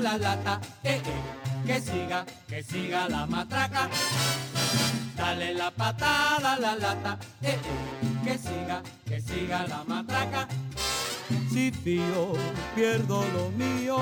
la 0.00 0.18
lata, 0.18 0.60
eh, 0.84 1.00
eh, 1.04 1.66
que 1.66 1.80
siga, 1.80 2.24
que 2.48 2.62
siga 2.62 3.08
la 3.08 3.26
matraca. 3.26 3.88
Dale 5.16 5.54
la 5.54 5.70
patada 5.70 6.54
a 6.54 6.58
la 6.58 6.76
lata, 6.76 7.18
eh, 7.42 7.50
eh, 7.50 8.24
que 8.24 8.38
siga, 8.38 8.82
que 9.06 9.20
siga 9.20 9.66
la 9.66 9.84
matraca. 9.84 10.48
Si 11.50 11.70
fío, 11.70 12.32
pierdo 12.74 13.24
lo 13.34 13.50
mío, 13.50 13.98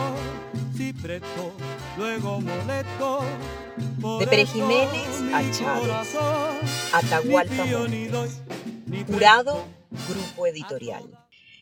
si 0.77 0.93
presto, 0.93 1.53
luego 1.97 2.41
molesto. 2.41 3.21
De 4.19 4.27
Pérez 4.27 4.51
Jiménez 4.53 5.23
a 5.35 5.41
Chávez, 5.53 6.17
Atahualpa 6.93 7.65
Montes. 7.65 8.41
Jurado, 9.07 9.65
Grupo 10.09 10.47
Editorial. 10.47 11.20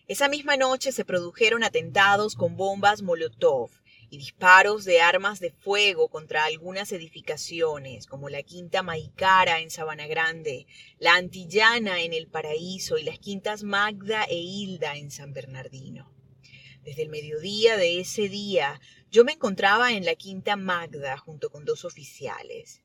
Esa 0.08 0.30
misma 0.30 0.56
noche 0.56 0.90
se 0.90 1.04
produjeron 1.04 1.62
atentados 1.62 2.34
con 2.34 2.56
bombas 2.56 3.02
Molotov 3.02 3.68
y 4.08 4.16
disparos 4.16 4.86
de 4.86 5.02
armas 5.02 5.38
de 5.38 5.50
fuego 5.50 6.08
contra 6.08 6.46
algunas 6.46 6.92
edificaciones, 6.92 8.06
como 8.06 8.30
la 8.30 8.42
Quinta 8.42 8.82
Maicara 8.82 9.60
en 9.60 9.70
Sabana 9.70 10.06
Grande, 10.06 10.66
la 10.98 11.16
Antillana 11.16 12.00
en 12.00 12.14
El 12.14 12.26
Paraíso 12.26 12.96
y 12.96 13.02
las 13.02 13.18
quintas 13.18 13.64
Magda 13.64 14.24
e 14.24 14.36
Hilda 14.36 14.96
en 14.96 15.10
San 15.10 15.34
Bernardino. 15.34 16.10
Desde 16.84 17.02
el 17.02 17.10
mediodía 17.10 17.76
de 17.76 18.00
ese 18.00 18.30
día, 18.30 18.80
yo 19.10 19.26
me 19.26 19.32
encontraba 19.32 19.92
en 19.92 20.06
la 20.06 20.14
Quinta 20.14 20.56
Magda 20.56 21.18
junto 21.18 21.50
con 21.50 21.66
dos 21.66 21.84
oficiales. 21.84 22.80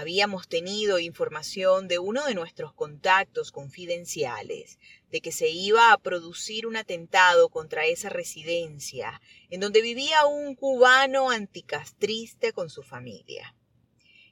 Habíamos 0.00 0.46
tenido 0.46 1.00
información 1.00 1.88
de 1.88 1.98
uno 1.98 2.24
de 2.24 2.36
nuestros 2.36 2.72
contactos 2.72 3.50
confidenciales 3.50 4.78
de 5.10 5.20
que 5.20 5.32
se 5.32 5.48
iba 5.48 5.90
a 5.90 5.98
producir 5.98 6.68
un 6.68 6.76
atentado 6.76 7.48
contra 7.48 7.84
esa 7.84 8.08
residencia 8.08 9.20
en 9.50 9.58
donde 9.58 9.82
vivía 9.82 10.24
un 10.24 10.54
cubano 10.54 11.30
anticastrista 11.30 12.52
con 12.52 12.70
su 12.70 12.84
familia. 12.84 13.56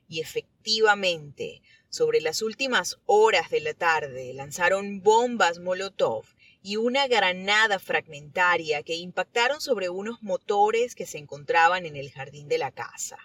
Y 0.07 0.21
efectivamente, 0.21 1.63
sobre 1.89 2.21
las 2.21 2.43
últimas 2.43 3.01
horas 3.05 3.51
de 3.51 3.59
la 3.59 3.75
tarde 3.75 4.35
lanzaron 4.35 5.03
bombas 5.03 5.59
Molotov 5.59 6.27
y 6.63 6.77
una 6.77 7.09
granada 7.09 7.81
fragmentaria 7.81 8.85
que 8.85 8.95
impactaron 8.95 9.61
sobre 9.61 9.89
unos 9.89 10.23
motores 10.23 10.95
que 10.95 11.07
se 11.07 11.19
encontraban 11.19 11.87
en 11.87 11.97
el 11.97 12.13
jardín 12.13 12.47
de 12.47 12.59
la 12.59 12.71
casa, 12.71 13.19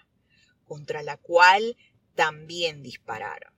contra 0.65 1.03
la 1.03 1.17
cual 1.17 1.77
también 2.15 2.83
dispararon. 2.83 3.53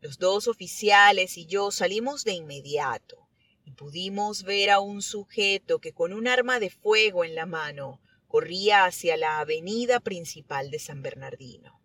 Los 0.00 0.18
dos 0.18 0.46
oficiales 0.46 1.36
y 1.36 1.46
yo 1.46 1.70
salimos 1.70 2.24
de 2.24 2.32
inmediato 2.32 3.28
y 3.64 3.72
pudimos 3.72 4.44
ver 4.44 4.70
a 4.70 4.80
un 4.80 5.02
sujeto 5.02 5.80
que 5.80 5.92
con 5.92 6.12
un 6.12 6.28
arma 6.28 6.60
de 6.60 6.70
fuego 6.70 7.24
en 7.24 7.34
la 7.34 7.46
mano 7.46 8.00
corría 8.28 8.84
hacia 8.84 9.16
la 9.16 9.40
avenida 9.40 10.00
principal 10.00 10.70
de 10.70 10.78
San 10.78 11.02
Bernardino. 11.02 11.80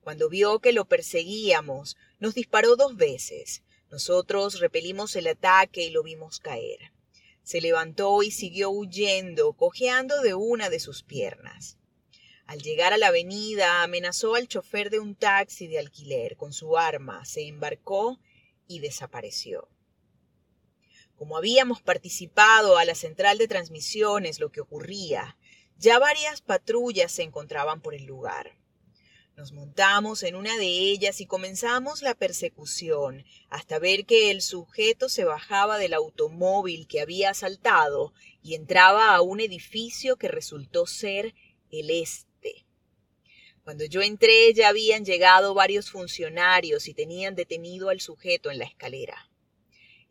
Cuando 0.00 0.28
vio 0.28 0.58
que 0.58 0.72
lo 0.72 0.84
perseguíamos, 0.84 1.96
nos 2.18 2.34
disparó 2.34 2.76
dos 2.76 2.96
veces. 2.96 3.62
Nosotros 3.90 4.60
repelimos 4.60 5.16
el 5.16 5.26
ataque 5.28 5.84
y 5.84 5.90
lo 5.90 6.02
vimos 6.02 6.40
caer. 6.40 6.92
Se 7.42 7.60
levantó 7.60 8.22
y 8.22 8.30
siguió 8.30 8.70
huyendo, 8.70 9.52
cojeando 9.54 10.20
de 10.22 10.34
una 10.34 10.70
de 10.70 10.80
sus 10.80 11.02
piernas. 11.02 11.78
Al 12.46 12.60
llegar 12.60 12.92
a 12.92 12.98
la 12.98 13.08
avenida, 13.08 13.82
amenazó 13.82 14.34
al 14.34 14.48
chofer 14.48 14.90
de 14.90 14.98
un 14.98 15.14
taxi 15.14 15.68
de 15.68 15.78
alquiler 15.78 16.36
con 16.36 16.52
su 16.52 16.76
arma, 16.76 17.24
se 17.24 17.46
embarcó 17.46 18.18
y 18.66 18.80
desapareció. 18.80 19.68
Como 21.16 21.36
habíamos 21.36 21.80
participado 21.80 22.76
a 22.76 22.84
la 22.84 22.94
central 22.94 23.38
de 23.38 23.48
transmisiones 23.48 24.40
lo 24.40 24.50
que 24.50 24.60
ocurría, 24.60 25.38
ya 25.78 25.98
varias 25.98 26.40
patrullas 26.40 27.12
se 27.12 27.22
encontraban 27.22 27.80
por 27.80 27.94
el 27.94 28.04
lugar. 28.04 28.58
Nos 29.36 29.52
montamos 29.52 30.22
en 30.22 30.36
una 30.36 30.58
de 30.58 30.66
ellas 30.66 31.20
y 31.20 31.26
comenzamos 31.26 32.02
la 32.02 32.14
persecución 32.14 33.24
hasta 33.48 33.78
ver 33.78 34.04
que 34.04 34.30
el 34.30 34.42
sujeto 34.42 35.08
se 35.08 35.24
bajaba 35.24 35.78
del 35.78 35.94
automóvil 35.94 36.86
que 36.86 37.00
había 37.00 37.30
asaltado 37.30 38.12
y 38.42 38.56
entraba 38.56 39.14
a 39.14 39.22
un 39.22 39.40
edificio 39.40 40.16
que 40.16 40.28
resultó 40.28 40.86
ser 40.86 41.34
el 41.70 41.90
este 41.90 42.31
cuando 43.64 43.84
yo 43.84 44.02
entré 44.02 44.52
ya 44.54 44.68
habían 44.68 45.04
llegado 45.04 45.54
varios 45.54 45.90
funcionarios 45.90 46.88
y 46.88 46.94
tenían 46.94 47.36
detenido 47.36 47.90
al 47.90 48.00
sujeto 48.00 48.50
en 48.50 48.58
la 48.58 48.64
escalera. 48.64 49.30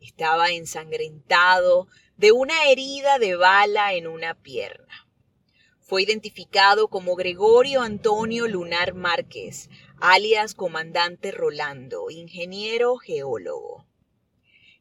Estaba 0.00 0.50
ensangrentado 0.50 1.86
de 2.16 2.32
una 2.32 2.70
herida 2.70 3.18
de 3.18 3.36
bala 3.36 3.92
en 3.92 4.06
una 4.06 4.34
pierna. 4.34 5.06
Fue 5.80 6.02
identificado 6.02 6.88
como 6.88 7.14
Gregorio 7.14 7.82
Antonio 7.82 8.48
Lunar 8.48 8.94
Márquez, 8.94 9.68
alias 10.00 10.54
Comandante 10.54 11.30
Rolando, 11.30 12.10
ingeniero 12.10 12.96
geólogo. 12.96 13.86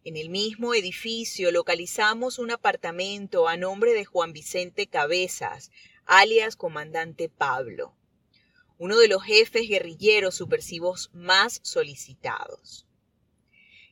En 0.06 0.16
el 0.16 0.30
mismo 0.30 0.74
edificio 0.74 1.52
localizamos 1.52 2.40
un 2.40 2.52
apartamento 2.52 3.50
a 3.50 3.58
nombre 3.58 3.94
de 3.94 4.06
Juan 4.06 4.32
Vicente 4.32 4.88
Cabezas, 4.88 5.72
alias 6.06 6.56
Comandante 6.56 7.28
Pablo 7.28 7.94
uno 8.81 8.97
de 8.97 9.08
los 9.08 9.22
jefes 9.22 9.69
guerrilleros 9.69 10.34
subversivos 10.34 11.12
más 11.14 11.59
solicitados. 11.62 12.88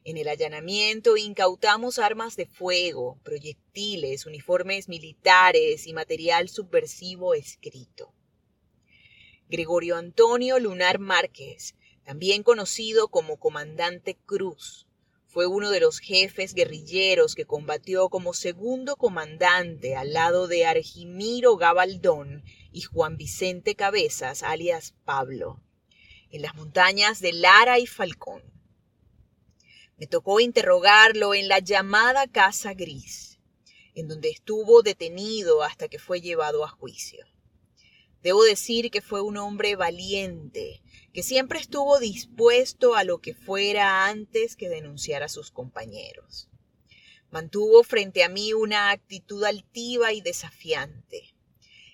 En 0.03 0.17
el 0.17 0.27
allanamiento 0.27 1.15
incautamos 1.15 1.99
armas 1.99 2.35
de 2.35 2.47
fuego, 2.47 3.19
proyectiles, 3.23 4.25
uniformes 4.25 4.89
militares 4.89 5.85
y 5.85 5.93
material 5.93 6.49
subversivo 6.49 7.35
escrito. 7.35 8.15
Gregorio 9.47 9.95
Antonio 9.95 10.57
Lunar 10.57 10.97
Márquez, 10.97 11.75
también 12.03 12.41
conocido 12.41 13.09
como 13.09 13.37
Comandante 13.37 14.17
Cruz, 14.25 14.87
fue 15.29 15.45
uno 15.45 15.69
de 15.69 15.79
los 15.79 15.99
jefes 15.99 16.55
guerrilleros 16.55 17.35
que 17.35 17.45
combatió 17.45 18.09
como 18.09 18.33
segundo 18.33 18.95
comandante 18.95 19.95
al 19.95 20.11
lado 20.11 20.47
de 20.47 20.65
Argimiro 20.65 21.55
Gabaldón 21.55 22.43
y 22.71 22.81
Juan 22.81 23.15
Vicente 23.15 23.75
Cabezas, 23.75 24.41
alias 24.41 24.95
Pablo, 25.05 25.61
en 26.31 26.41
las 26.41 26.55
montañas 26.55 27.19
de 27.19 27.33
Lara 27.33 27.77
y 27.77 27.85
Falcón. 27.85 28.41
Me 29.97 30.07
tocó 30.07 30.39
interrogarlo 30.39 31.35
en 31.35 31.47
la 31.47 31.59
llamada 31.59 32.25
Casa 32.25 32.73
Gris, 32.73 33.39
en 33.93 34.07
donde 34.07 34.31
estuvo 34.31 34.81
detenido 34.81 35.61
hasta 35.61 35.89
que 35.89 35.99
fue 35.99 36.21
llevado 36.21 36.65
a 36.65 36.69
juicio. 36.69 37.23
Debo 38.23 38.43
decir 38.43 38.89
que 38.89 39.01
fue 39.01 39.21
un 39.21 39.37
hombre 39.37 39.75
valiente, 39.75 40.78
siempre 41.23 41.59
estuvo 41.59 41.99
dispuesto 41.99 42.95
a 42.95 43.03
lo 43.03 43.19
que 43.19 43.33
fuera 43.33 44.07
antes 44.07 44.55
que 44.55 44.69
denunciar 44.69 45.23
a 45.23 45.29
sus 45.29 45.51
compañeros. 45.51 46.49
Mantuvo 47.31 47.83
frente 47.83 48.23
a 48.23 48.29
mí 48.29 48.53
una 48.53 48.91
actitud 48.91 49.43
altiva 49.43 50.13
y 50.13 50.21
desafiante. 50.21 51.35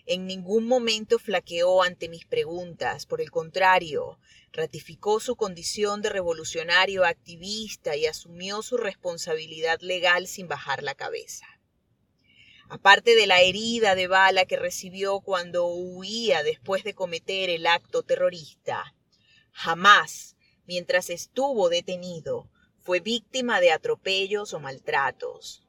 En 0.05 0.27
ningún 0.27 0.65
momento 0.67 1.19
flaqueó 1.19 1.81
ante 1.81 2.09
mis 2.09 2.25
preguntas, 2.25 3.05
por 3.05 3.21
el 3.21 3.31
contrario, 3.31 4.19
ratificó 4.53 5.19
su 5.19 5.35
condición 5.35 6.01
de 6.01 6.09
revolucionario 6.09 7.03
activista 7.03 7.95
y 7.95 8.05
asumió 8.05 8.61
su 8.61 8.77
responsabilidad 8.77 9.81
legal 9.81 10.27
sin 10.27 10.47
bajar 10.47 10.83
la 10.83 10.95
cabeza. 10.95 11.45
Aparte 12.69 13.15
de 13.15 13.27
la 13.27 13.41
herida 13.41 13.93
de 13.93 14.07
bala 14.07 14.45
que 14.45 14.57
recibió 14.57 15.19
cuando 15.19 15.67
huía 15.67 16.41
después 16.41 16.83
de 16.83 16.95
cometer 16.95 17.49
el 17.49 17.67
acto 17.67 18.01
terrorista, 18.01 18.94
jamás, 19.55 20.35
mientras 20.67 21.09
estuvo 21.09 21.69
detenido, 21.69 22.49
fue 22.81 22.99
víctima 22.99 23.59
de 23.59 23.71
atropellos 23.71 24.53
o 24.53 24.59
maltratos. 24.59 25.63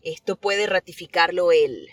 Esto 0.00 0.36
puede 0.36 0.66
ratificarlo 0.66 1.52
él 1.52 1.90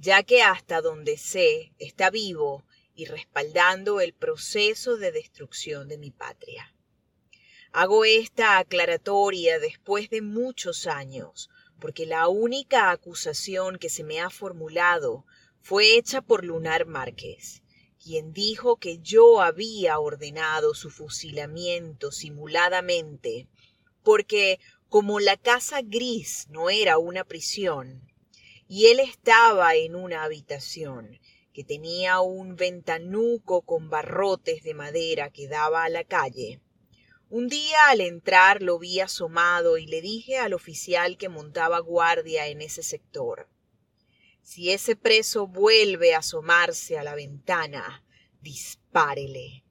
ya 0.00 0.22
que 0.22 0.42
hasta 0.42 0.80
donde 0.80 1.16
sé 1.18 1.72
está 1.78 2.10
vivo 2.10 2.64
y 2.94 3.06
respaldando 3.06 4.00
el 4.00 4.12
proceso 4.12 4.96
de 4.96 5.12
destrucción 5.12 5.88
de 5.88 5.98
mi 5.98 6.10
patria. 6.10 6.74
Hago 7.72 8.04
esta 8.04 8.58
aclaratoria 8.58 9.58
después 9.58 10.08
de 10.08 10.22
muchos 10.22 10.86
años, 10.86 11.50
porque 11.80 12.06
la 12.06 12.28
única 12.28 12.90
acusación 12.90 13.78
que 13.78 13.88
se 13.88 14.04
me 14.04 14.20
ha 14.20 14.30
formulado 14.30 15.24
fue 15.60 15.96
hecha 15.96 16.22
por 16.22 16.44
Lunar 16.44 16.86
Márquez, 16.86 17.62
quien 18.02 18.32
dijo 18.32 18.76
que 18.76 18.98
yo 18.98 19.40
había 19.40 19.98
ordenado 19.98 20.74
su 20.74 20.90
fusilamiento 20.90 22.12
simuladamente, 22.12 23.48
porque 24.02 24.60
como 24.88 25.20
la 25.20 25.36
casa 25.36 25.82
gris 25.82 26.46
no 26.48 26.70
era 26.70 26.98
una 26.98 27.24
prisión, 27.24 28.08
y 28.68 28.86
él 28.86 29.00
estaba 29.00 29.74
en 29.74 29.94
una 29.94 30.22
habitación 30.24 31.18
que 31.52 31.64
tenía 31.64 32.20
un 32.20 32.54
ventanuco 32.56 33.62
con 33.62 33.90
barrotes 33.90 34.62
de 34.62 34.74
madera 34.74 35.30
que 35.30 35.48
daba 35.48 35.84
a 35.84 35.88
la 35.88 36.04
calle. 36.04 36.60
Un 37.30 37.48
día 37.48 37.88
al 37.88 38.00
entrar 38.00 38.62
lo 38.62 38.78
vi 38.78 39.00
asomado 39.00 39.76
y 39.76 39.86
le 39.86 40.00
dije 40.00 40.38
al 40.38 40.54
oficial 40.54 41.18
que 41.18 41.28
montaba 41.28 41.80
guardia 41.80 42.46
en 42.46 42.62
ese 42.62 42.82
sector, 42.82 43.48
Si 44.50 44.72
ese 44.72 44.96
preso 44.96 45.46
vuelve 45.46 46.14
a 46.14 46.20
asomarse 46.20 46.96
a 46.96 47.02
la 47.02 47.14
ventana, 47.14 48.02
dispárele. 48.40 49.62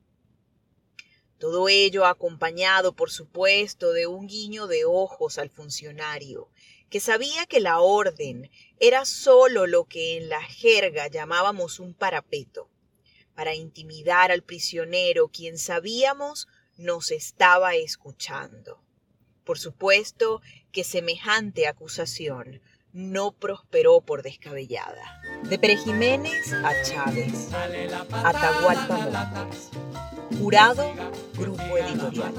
Todo 1.39 1.67
ello 1.67 2.05
acompañado, 2.05 2.95
por 2.95 3.09
supuesto, 3.09 3.91
de 3.91 4.05
un 4.05 4.27
guiño 4.27 4.67
de 4.67 4.85
ojos 4.85 5.39
al 5.39 5.49
funcionario, 5.49 6.51
que 6.91 6.99
sabía 6.99 7.47
que 7.47 7.59
la 7.59 7.79
orden 7.79 8.51
era 8.79 9.05
sólo 9.05 9.65
lo 9.65 9.85
que 9.85 10.15
en 10.15 10.29
la 10.29 10.43
jerga 10.43 11.07
llamábamos 11.07 11.79
un 11.79 11.95
parapeto, 11.95 12.69
para 13.33 13.55
intimidar 13.55 14.31
al 14.31 14.43
prisionero, 14.43 15.29
quien 15.29 15.57
sabíamos 15.57 16.47
nos 16.77 17.09
estaba 17.09 17.73
escuchando. 17.73 18.83
Por 19.43 19.57
supuesto 19.57 20.43
que 20.71 20.83
semejante 20.83 21.65
acusación 21.65 22.61
no 22.97 23.31
prosperó 23.31 24.01
por 24.01 24.23
descabellada. 24.23 25.21
De 25.43 25.59
Pere 25.59 25.77
Jiménez 25.77 26.51
a 26.51 26.81
Chávez, 26.81 27.49
Atahualpa 28.11 28.97
Montes. 28.97 29.69
Jurado, 30.39 30.83
Grupo 31.35 31.77
Editorial. 31.77 32.33